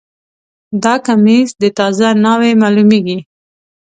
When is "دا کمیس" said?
0.83-1.49